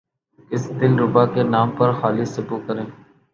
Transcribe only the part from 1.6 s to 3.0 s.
پہ خالی سبو کریں